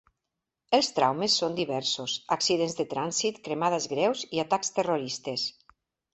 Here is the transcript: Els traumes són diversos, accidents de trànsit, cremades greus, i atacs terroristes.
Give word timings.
Els 0.77 0.87
traumes 0.99 1.35
són 1.41 1.57
diversos, 1.59 2.15
accidents 2.37 2.75
de 2.81 2.87
trànsit, 2.95 3.39
cremades 3.49 3.87
greus, 3.93 4.27
i 4.39 4.43
atacs 4.47 4.75
terroristes. 4.81 5.47